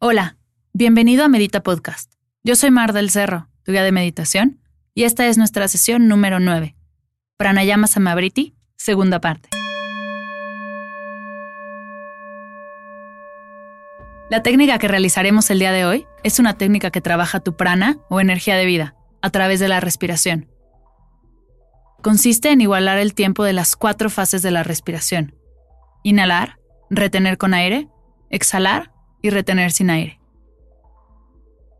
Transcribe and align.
Hola, 0.00 0.36
bienvenido 0.72 1.24
a 1.24 1.28
Medita 1.28 1.64
Podcast. 1.64 2.12
Yo 2.44 2.54
soy 2.54 2.70
Mar 2.70 2.92
del 2.92 3.10
Cerro, 3.10 3.48
tu 3.64 3.72
guía 3.72 3.82
de 3.82 3.90
meditación, 3.90 4.60
y 4.94 5.02
esta 5.02 5.26
es 5.26 5.38
nuestra 5.38 5.66
sesión 5.66 6.06
número 6.06 6.38
9. 6.38 6.76
Pranayama 7.36 7.88
Samabriti, 7.88 8.54
segunda 8.76 9.20
parte. 9.20 9.48
La 14.30 14.44
técnica 14.44 14.78
que 14.78 14.86
realizaremos 14.86 15.50
el 15.50 15.58
día 15.58 15.72
de 15.72 15.84
hoy 15.84 16.06
es 16.22 16.38
una 16.38 16.56
técnica 16.56 16.92
que 16.92 17.00
trabaja 17.00 17.40
tu 17.40 17.56
prana 17.56 17.98
o 18.08 18.20
energía 18.20 18.54
de 18.54 18.66
vida 18.66 18.94
a 19.20 19.30
través 19.30 19.58
de 19.58 19.66
la 19.66 19.80
respiración. 19.80 20.48
Consiste 22.02 22.52
en 22.52 22.60
igualar 22.60 22.98
el 22.98 23.14
tiempo 23.14 23.42
de 23.42 23.52
las 23.52 23.74
cuatro 23.74 24.10
fases 24.10 24.42
de 24.42 24.52
la 24.52 24.62
respiración. 24.62 25.34
Inhalar, 26.04 26.60
retener 26.88 27.36
con 27.36 27.52
aire, 27.52 27.88
exhalar 28.30 28.92
y 29.22 29.30
retener 29.30 29.72
sin 29.72 29.90
aire. 29.90 30.20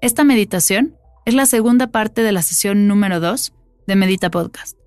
Esta 0.00 0.24
meditación 0.24 0.96
es 1.24 1.34
la 1.34 1.46
segunda 1.46 1.88
parte 1.88 2.22
de 2.22 2.32
la 2.32 2.42
sesión 2.42 2.86
número 2.88 3.20
2 3.20 3.52
de 3.86 3.96
Medita 3.96 4.30
Podcast. 4.30 4.78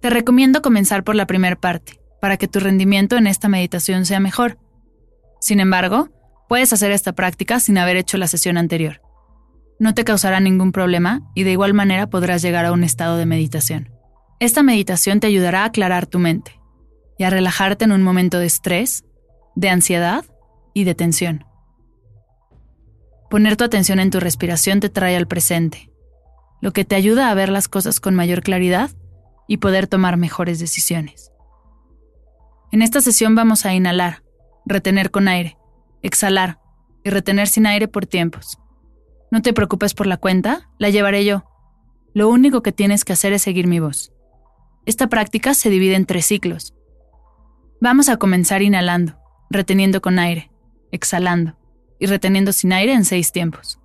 Te 0.00 0.10
recomiendo 0.10 0.62
comenzar 0.62 1.04
por 1.04 1.14
la 1.14 1.26
primera 1.26 1.56
parte, 1.56 2.00
para 2.20 2.36
que 2.38 2.48
tu 2.48 2.58
rendimiento 2.58 3.16
en 3.16 3.26
esta 3.26 3.48
meditación 3.48 4.06
sea 4.06 4.18
mejor. 4.18 4.58
Sin 5.40 5.60
embargo, 5.60 6.08
puedes 6.48 6.72
hacer 6.72 6.90
esta 6.90 7.12
práctica 7.12 7.60
sin 7.60 7.76
haber 7.76 7.96
hecho 7.96 8.16
la 8.16 8.28
sesión 8.28 8.56
anterior. 8.56 9.02
No 9.78 9.92
te 9.92 10.04
causará 10.04 10.40
ningún 10.40 10.72
problema 10.72 11.20
y 11.34 11.42
de 11.42 11.52
igual 11.52 11.74
manera 11.74 12.08
podrás 12.08 12.40
llegar 12.40 12.64
a 12.64 12.72
un 12.72 12.82
estado 12.82 13.16
de 13.16 13.26
meditación. 13.26 13.90
Esta 14.40 14.62
meditación 14.62 15.20
te 15.20 15.26
ayudará 15.26 15.62
a 15.62 15.66
aclarar 15.66 16.06
tu 16.06 16.18
mente 16.18 16.58
y 17.18 17.24
a 17.24 17.30
relajarte 17.30 17.84
en 17.84 17.92
un 17.92 18.02
momento 18.02 18.38
de 18.38 18.46
estrés, 18.46 19.04
de 19.54 19.68
ansiedad 19.68 20.24
y 20.72 20.84
de 20.84 20.94
tensión. 20.94 21.44
Poner 23.34 23.56
tu 23.56 23.64
atención 23.64 23.98
en 23.98 24.12
tu 24.12 24.20
respiración 24.20 24.78
te 24.78 24.90
trae 24.90 25.16
al 25.16 25.26
presente, 25.26 25.90
lo 26.60 26.72
que 26.72 26.84
te 26.84 26.94
ayuda 26.94 27.30
a 27.30 27.34
ver 27.34 27.48
las 27.48 27.66
cosas 27.66 27.98
con 27.98 28.14
mayor 28.14 28.42
claridad 28.42 28.92
y 29.48 29.56
poder 29.56 29.88
tomar 29.88 30.16
mejores 30.16 30.60
decisiones. 30.60 31.32
En 32.70 32.80
esta 32.80 33.00
sesión 33.00 33.34
vamos 33.34 33.66
a 33.66 33.74
inhalar, 33.74 34.22
retener 34.66 35.10
con 35.10 35.26
aire, 35.26 35.58
exhalar 36.00 36.60
y 37.02 37.10
retener 37.10 37.48
sin 37.48 37.66
aire 37.66 37.88
por 37.88 38.06
tiempos. 38.06 38.60
No 39.32 39.42
te 39.42 39.52
preocupes 39.52 39.94
por 39.94 40.06
la 40.06 40.16
cuenta, 40.16 40.70
la 40.78 40.90
llevaré 40.90 41.24
yo. 41.24 41.42
Lo 42.12 42.28
único 42.28 42.62
que 42.62 42.70
tienes 42.70 43.04
que 43.04 43.14
hacer 43.14 43.32
es 43.32 43.42
seguir 43.42 43.66
mi 43.66 43.80
voz. 43.80 44.12
Esta 44.86 45.08
práctica 45.08 45.54
se 45.54 45.70
divide 45.70 45.96
en 45.96 46.06
tres 46.06 46.26
ciclos. 46.26 46.72
Vamos 47.80 48.08
a 48.08 48.16
comenzar 48.16 48.62
inhalando, 48.62 49.18
reteniendo 49.50 50.00
con 50.00 50.20
aire, 50.20 50.52
exhalando 50.92 51.56
y 52.04 52.06
reteniendo 52.06 52.52
sin 52.52 52.70
aire 52.74 52.92
en 52.92 53.06
seis 53.06 53.32
tiempos. 53.32 53.80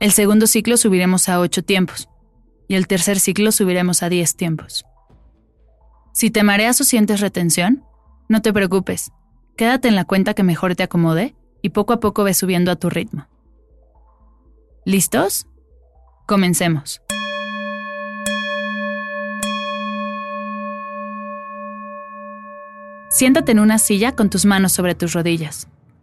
El 0.00 0.10
segundo 0.10 0.48
ciclo 0.48 0.76
subiremos 0.76 1.28
a 1.28 1.38
ocho 1.38 1.62
tiempos 1.62 2.08
y 2.66 2.74
el 2.74 2.88
tercer 2.88 3.20
ciclo 3.20 3.52
subiremos 3.52 4.02
a 4.02 4.08
diez 4.08 4.34
tiempos. 4.34 4.84
Si 6.12 6.32
te 6.32 6.42
mareas 6.42 6.80
o 6.80 6.84
sientes 6.84 7.20
retención, 7.20 7.84
no 8.28 8.42
te 8.42 8.52
preocupes, 8.52 9.12
quédate 9.56 9.86
en 9.86 9.94
la 9.94 10.04
cuenta 10.04 10.34
que 10.34 10.42
mejor 10.42 10.74
te 10.74 10.82
acomode 10.82 11.36
y 11.62 11.68
poco 11.68 11.92
a 11.92 12.00
poco 12.00 12.24
ve 12.24 12.34
subiendo 12.34 12.72
a 12.72 12.76
tu 12.76 12.90
ritmo. 12.90 13.28
¿Listos? 14.84 15.46
Comencemos. 16.26 17.00
Siéntate 23.08 23.52
en 23.52 23.60
una 23.60 23.78
silla 23.78 24.16
con 24.16 24.30
tus 24.30 24.44
manos 24.46 24.72
sobre 24.72 24.96
tus 24.96 25.12
rodillas 25.12 25.68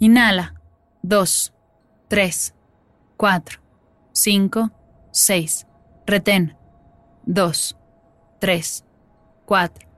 Inhala. 0.00 0.54
2, 1.02 1.52
3, 2.08 2.54
4, 3.16 3.60
5, 4.12 4.70
6. 5.10 5.66
Retén. 6.06 6.56
2, 7.26 7.76
3, 8.40 8.84
4, 9.46 9.88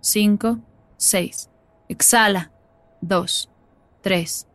5, 0.00 0.58
6. 0.96 1.50
Exhala. 1.88 2.50
2, 3.00 3.50
3, 4.02 4.46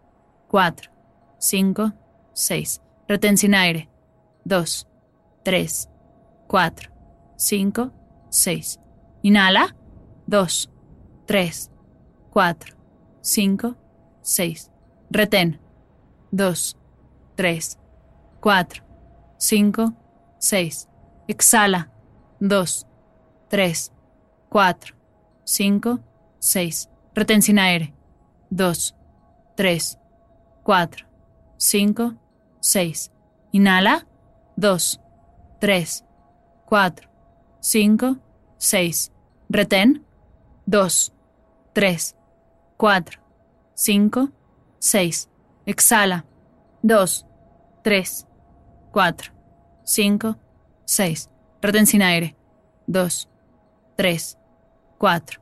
4, 0.47 0.91
5, 1.39 1.93
6. 2.33 2.81
Retén 3.07 3.37
sin 3.37 3.55
aire. 3.55 3.89
2, 4.45 4.87
3, 5.43 5.89
4, 6.47 6.91
5, 7.37 7.91
6. 8.29 8.79
Inhala. 9.21 9.75
2, 10.27 10.69
3, 11.25 11.71
4, 12.31 12.75
5, 13.21 13.75
6. 14.21 14.72
Retén. 15.13 15.59
2, 16.31 16.75
3, 17.35 17.77
4, 18.41 18.83
5, 19.37 19.93
6. 20.39 20.89
Exhala. 21.27 21.91
2, 22.39 22.87
3, 23.47 23.91
4, 24.49 24.95
5, 25.45 25.99
6. 26.39 26.89
Retén 27.13 27.43
sin 27.43 27.59
aire. 27.59 27.93
2, 28.49 28.95
3, 29.55 29.99
4, 30.63 31.05
5, 31.57 32.13
6. 32.59 33.11
Inhala. 33.51 34.07
2, 34.55 34.99
3, 35.59 36.05
4, 36.65 37.09
5, 37.59 38.17
6. 38.57 39.11
Retén. 39.47 40.03
2, 40.65 41.13
3, 41.73 42.15
4, 42.77 43.19
5, 43.75 44.21
6. 44.21 44.42
Exhala. 45.65 46.25
2, 46.81 47.25
3, 47.83 48.27
4, 48.91 49.31
5, 49.85 50.35
6. 50.85 51.29
Retén 51.61 51.85
sin 51.85 52.01
aire. 52.01 52.35
2, 52.87 53.29
3, 53.95 54.37
4, 54.99 55.39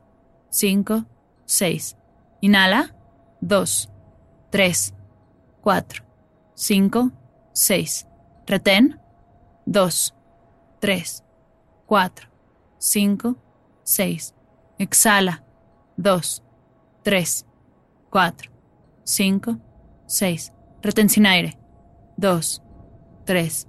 5, 0.51 1.05
6. 1.45 1.97
Inhala. 2.41 2.95
2, 3.41 3.89
3, 4.51 4.93
4, 5.63 6.03
5, 6.55 7.11
6. 7.53 8.07
Retén. 8.45 8.99
2, 9.65 10.13
3, 10.79 11.23
4, 11.87 12.29
5, 12.77 13.35
6. 13.83 14.33
Exhala. 14.77 15.43
2, 15.97 16.43
3, 17.03 17.45
4, 18.11 18.51
5, 19.05 19.57
6. 20.07 20.53
Retén 20.81 21.09
sin 21.09 21.25
aire. 21.25 21.57
2, 22.17 22.61
3, 23.25 23.67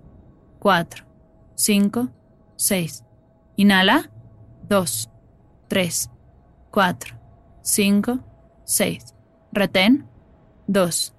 4, 0.58 1.06
5, 1.56 2.08
6. 2.56 3.04
Inhala. 3.56 4.10
2, 4.68 5.10
3, 5.68 6.10
4, 6.70 7.18
5, 7.62 8.18
6. 8.64 9.14
Retén. 9.52 10.08
2, 10.66 11.14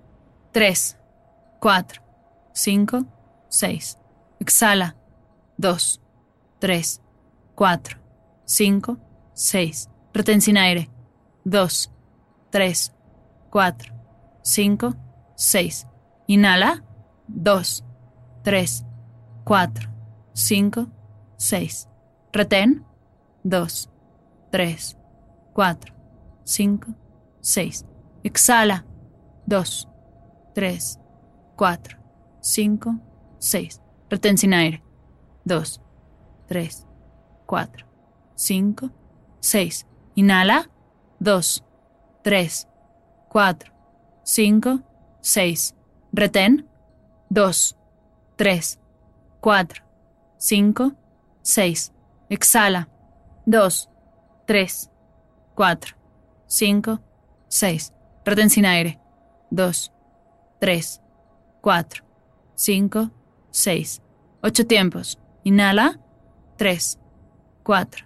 3, 0.51 0.97
4, 1.59 2.01
5, 2.53 3.05
6. 3.49 3.97
Exhala. 4.39 4.95
2, 5.57 6.01
3, 6.59 7.01
4, 7.55 7.99
5, 8.45 8.97
6. 9.33 9.89
Retén 10.13 10.41
sin 10.41 10.57
aire. 10.57 10.89
2, 11.45 11.91
3, 12.51 12.93
4, 13.49 13.92
5, 14.43 14.95
6. 15.35 15.87
Inhala. 16.27 16.83
2, 17.27 17.83
3, 18.43 18.85
4, 19.45 19.89
5, 20.33 20.87
6. 21.37 21.89
Retén. 22.31 22.85
2, 23.43 23.89
3, 24.51 24.97
4, 25.53 25.93
5, 26.43 26.87
6. 27.41 27.85
Exhala. 28.23 28.85
2, 29.45 29.89
3, 30.53 30.99
4, 31.55 31.99
5, 32.41 32.99
6. 33.39 33.81
Retén 34.09 34.37
sin 34.37 34.53
aire. 34.53 34.83
2, 35.45 35.81
3, 36.47 36.87
4, 37.45 37.85
5, 38.35 38.89
6. 39.39 39.87
Inhala. 40.15 40.69
2, 41.19 41.63
3, 42.23 42.67
4, 43.29 43.72
5, 44.23 44.81
6. 45.21 45.75
Retén. 46.11 46.67
2, 47.29 47.75
3, 48.35 48.79
4, 49.41 49.83
5, 50.37 50.91
6. 51.41 51.91
Exhala. 52.29 52.89
2, 53.45 53.89
3, 54.45 54.89
4, 55.55 55.95
5, 56.47 56.99
6. 57.47 57.93
Retén 58.25 58.49
sin 58.49 58.65
aire. 58.65 58.99
2, 59.49 59.91
3, 60.59 61.01
4, 61.61 62.03
5, 62.55 63.11
6. 63.51 64.01
8 64.41 64.65
tiempos. 64.67 65.19
Inhala. 65.43 65.99
3, 66.57 66.99
4, 67.63 68.05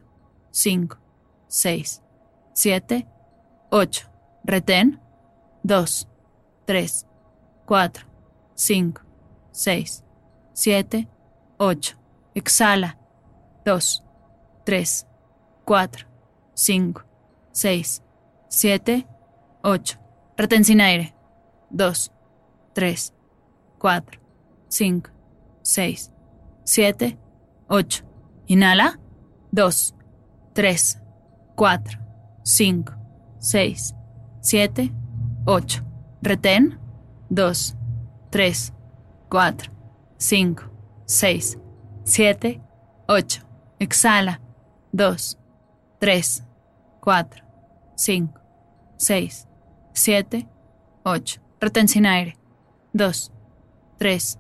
5, 0.51 0.97
6, 1.47 2.01
7, 2.53 3.07
8. 3.69 4.09
Retén. 4.43 4.99
2, 5.63 6.07
3, 6.65 7.05
4, 7.65 8.05
5, 8.55 9.01
6, 9.51 10.03
7, 10.53 11.07
8. 11.59 11.97
Exhala. 12.35 12.97
2, 13.65 14.03
3, 14.65 15.05
4, 15.65 16.07
5, 16.55 17.05
6, 17.51 18.01
7, 18.49 19.07
8. 19.63 19.99
Retén 20.37 20.63
sin 20.63 20.81
aire. 20.81 21.13
2, 21.71 22.11
3, 22.73 23.13
4, 23.79 24.19
5, 24.69 25.09
6, 25.63 26.11
7, 26.63 27.17
8. 27.67 28.03
Inhala. 28.47 28.99
2, 29.51 29.95
3, 30.53 30.99
4, 31.55 31.99
5, 32.43 32.93
6, 33.39 33.95
7, 34.41 34.81
8. 34.83 35.06
Retén. 36.21 36.77
2, 37.29 37.75
3, 38.31 38.73
4, 39.29 39.71
5, 40.17 40.63
6, 41.05 41.57
7, 42.03 42.61
8. 43.07 43.45
Exhala. 43.79 44.41
2, 44.91 45.37
3, 45.99 46.43
4, 46.99 47.43
5, 47.95 48.33
6, 48.97 49.47
7, 49.93 50.47
8. 51.03 51.41
Retén 51.61 51.87
sin 51.87 52.05
aire. 52.05 52.35
2, 52.93 53.31
3, 53.97 54.39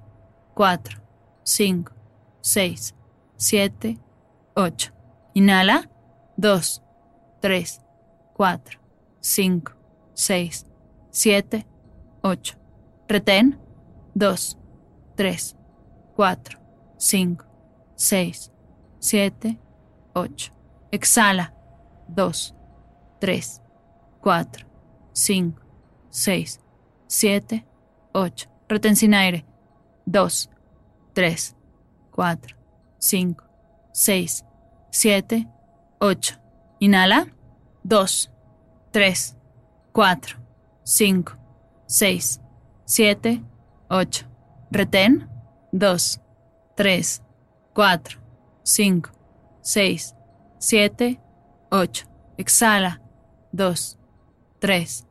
4, 0.55 1.01
5, 1.43 1.91
6, 2.41 2.95
7, 3.37 3.97
8. 4.55 4.93
Inhala. 5.35 5.89
2, 6.35 6.81
3, 7.41 7.81
4, 8.35 8.79
5, 9.21 9.71
6, 10.13 10.65
7, 11.11 11.65
8. 12.21 12.57
Retén. 13.07 13.59
2, 14.15 14.57
3, 15.15 15.55
4, 16.15 16.59
5, 16.97 17.45
6, 17.95 18.51
7, 18.99 19.59
8. 20.13 20.53
Exhala. 20.91 21.53
2, 22.07 22.55
3, 23.19 23.61
4, 24.21 24.67
5, 25.13 25.61
6, 26.09 26.59
7, 27.07 27.65
8. 28.13 28.49
Retén 28.67 28.95
sin 28.95 29.13
aire. 29.13 29.45
2, 30.05 30.49
3, 31.13 31.55
4, 32.11 32.55
5, 32.99 33.43
6, 33.91 34.45
7, 34.91 35.47
8. 35.99 36.39
Inhala. 36.79 37.27
2, 37.83 38.31
3, 38.91 39.35
4, 39.93 40.46
5, 40.87 41.37
6, 41.85 42.39
7, 42.85 43.43
8. 43.89 44.25
Retén. 44.71 45.29
2, 45.73 46.21
3, 46.75 47.21
4, 47.73 48.19
5, 48.63 49.09
6, 49.61 50.15
7, 50.59 51.19
8. 51.69 52.07
Exhala. 52.37 53.01
2, 53.51 53.97
3, 54.59 55.05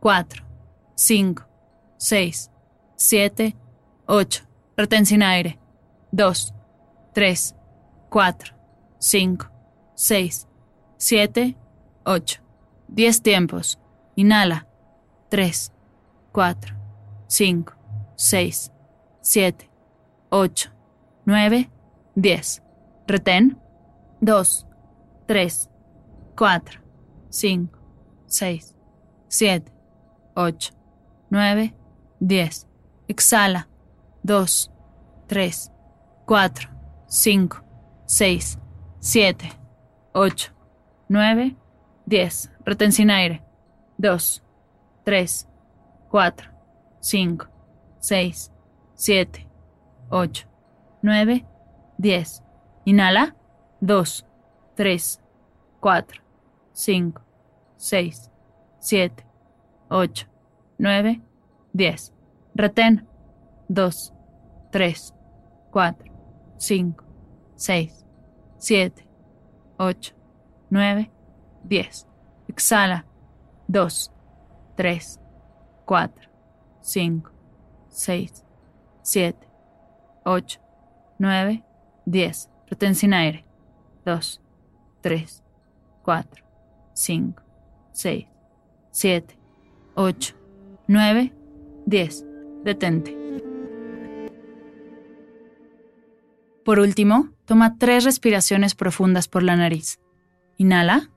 4, 0.00 0.44
5, 0.96 1.46
6, 1.98 2.50
7, 2.96 3.54
8. 4.06 4.44
Retén 4.78 5.04
sin 5.04 5.22
aire. 5.22 5.58
2, 6.10 6.54
3, 7.12 7.54
4, 8.08 8.54
5, 8.98 9.50
6, 9.94 10.48
7, 10.96 11.54
8. 12.04 12.40
10 12.88 13.22
tiempos. 13.22 13.78
Inhala. 14.16 14.67
3, 15.28 15.72
4, 16.32 16.76
5, 17.28 17.72
6, 18.16 18.72
7, 19.20 19.70
8, 20.30 20.72
9, 21.24 21.70
10. 22.14 22.62
Retén. 23.06 23.58
2, 24.20 24.66
3, 25.26 25.70
4, 26.36 26.80
5, 27.30 27.68
6, 28.26 28.74
7, 29.28 29.72
8, 30.34 30.72
9, 31.30 31.74
10. 32.20 32.66
Exhala. 33.08 33.68
2, 34.22 34.70
3, 35.28 35.72
4, 36.26 36.70
5, 37.08 37.64
6, 38.06 38.58
7, 39.00 39.52
8, 40.12 40.52
9, 41.08 41.56
10. 42.06 42.50
Retén 42.64 42.92
sin 42.92 43.10
aire. 43.10 43.42
2, 43.98 44.42
3, 45.08 45.48
4, 46.10 46.50
5, 47.00 47.48
6, 47.98 48.52
7, 48.94 49.46
8, 50.10 50.46
9, 51.02 51.46
10. 51.98 52.42
Inhala. 52.84 53.34
2, 53.80 54.26
3, 54.76 55.20
4, 55.80 56.22
5, 56.74 57.22
6, 57.78 58.30
7, 58.80 59.24
8, 59.88 60.28
9, 60.78 61.22
10. 61.72 62.12
Retén. 62.54 63.06
2, 63.70 64.12
3, 64.70 65.14
4, 65.72 65.96
5, 66.58 67.04
6, 67.56 68.04
7, 68.58 69.08
8, 69.78 70.14
9, 70.70 71.10
10. 71.64 72.06
Exhala. 72.46 73.06
2, 73.68 74.10
3, 74.78 75.18
4, 75.86 76.30
5, 76.82 77.32
6, 77.88 78.44
7, 79.02 79.48
8, 80.24 80.60
9, 81.18 81.64
10. 82.06 82.50
Retén 82.70 82.94
sin 82.94 83.12
aire. 83.12 83.44
2, 84.04 84.40
3, 85.00 85.42
4, 86.04 86.44
5, 86.94 87.42
6, 87.90 88.26
7, 88.92 89.38
8, 89.96 90.36
9, 90.86 91.32
10. 91.86 92.24
Detente. 92.62 93.16
Por 96.64 96.78
último, 96.78 97.30
toma 97.46 97.78
tres 97.78 98.04
respiraciones 98.04 98.76
profundas 98.76 99.26
por 99.26 99.42
la 99.42 99.56
nariz. 99.56 99.98
Inhala. 100.56 101.10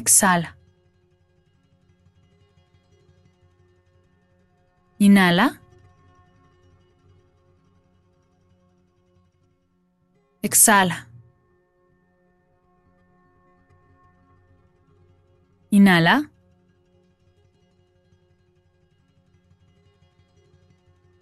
Exhala. 0.00 0.56
Inhala. 4.98 5.60
Exhala. 10.40 11.06
Inhala. 15.70 16.30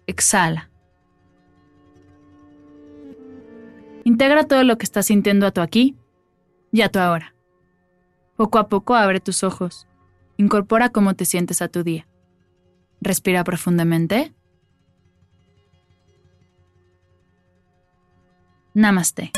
Exhala. 0.07 0.69
Integra 4.05 4.45
todo 4.45 4.63
lo 4.63 4.77
que 4.77 4.85
estás 4.85 5.07
sintiendo 5.07 5.45
a 5.45 5.51
tu 5.51 5.59
aquí 5.59 5.97
y 6.71 6.81
a 6.81 6.89
tu 6.89 6.99
ahora. 6.99 7.35
Poco 8.39 8.57
a 8.57 8.69
poco 8.69 8.95
abre 8.95 9.19
tus 9.19 9.43
ojos. 9.43 9.85
Incorpora 10.37 10.87
cómo 10.87 11.13
te 11.13 11.25
sientes 11.25 11.61
a 11.61 11.67
tu 11.67 11.83
día. 11.83 12.07
Respira 13.01 13.43
profundamente. 13.43 14.33
Namaste. 18.73 19.33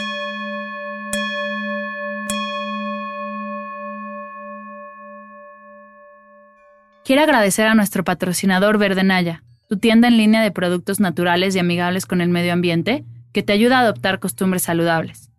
Quiero 7.03 7.23
agradecer 7.23 7.65
a 7.65 7.73
nuestro 7.73 8.03
patrocinador 8.03 8.77
Verdenaya, 8.77 9.43
tu 9.67 9.79
tienda 9.79 10.09
en 10.09 10.17
línea 10.17 10.43
de 10.43 10.51
productos 10.51 10.99
naturales 10.99 11.55
y 11.55 11.59
amigables 11.59 12.05
con 12.05 12.21
el 12.21 12.29
medio 12.29 12.53
ambiente, 12.53 13.03
que 13.33 13.41
te 13.41 13.51
ayuda 13.51 13.79
a 13.79 13.81
adoptar 13.81 14.19
costumbres 14.19 14.61
saludables. 14.61 15.31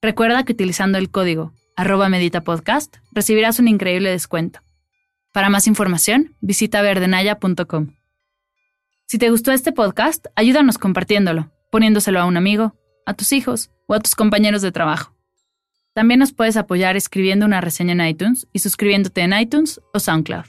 Recuerda 0.00 0.44
que 0.44 0.54
utilizando 0.54 0.96
el 0.96 1.10
código 1.10 1.52
arroba 1.80 2.10
meditapodcast 2.10 2.98
recibirás 3.10 3.58
un 3.58 3.66
increíble 3.66 4.10
descuento. 4.10 4.60
Para 5.32 5.48
más 5.48 5.66
información, 5.66 6.36
visita 6.42 6.82
verdenaya.com. 6.82 7.94
Si 9.06 9.16
te 9.16 9.30
gustó 9.30 9.50
este 9.52 9.72
podcast, 9.72 10.26
ayúdanos 10.36 10.76
compartiéndolo, 10.76 11.50
poniéndoselo 11.70 12.20
a 12.20 12.26
un 12.26 12.36
amigo, 12.36 12.76
a 13.06 13.14
tus 13.14 13.32
hijos 13.32 13.70
o 13.86 13.94
a 13.94 14.00
tus 14.00 14.14
compañeros 14.14 14.60
de 14.60 14.72
trabajo. 14.72 15.16
También 15.94 16.20
nos 16.20 16.34
puedes 16.34 16.58
apoyar 16.58 16.98
escribiendo 16.98 17.46
una 17.46 17.62
reseña 17.62 17.92
en 17.92 18.06
iTunes 18.06 18.46
y 18.52 18.58
suscribiéndote 18.58 19.22
en 19.22 19.32
iTunes 19.32 19.80
o 19.94 20.00
SoundCloud. 20.00 20.44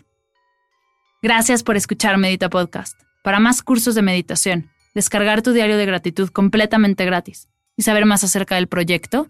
Gracias 1.21 1.63
por 1.63 1.77
escuchar 1.77 2.17
Medita 2.17 2.49
Podcast. 2.49 2.99
Para 3.23 3.39
más 3.39 3.61
cursos 3.61 3.95
de 3.95 4.01
meditación, 4.01 4.69
descargar 4.93 5.43
tu 5.43 5.53
diario 5.53 5.77
de 5.77 5.85
gratitud 5.85 6.29
completamente 6.29 7.05
gratis 7.05 7.47
y 7.77 7.83
saber 7.83 8.05
más 8.05 8.25
acerca 8.25 8.55
del 8.55 8.67
proyecto, 8.67 9.29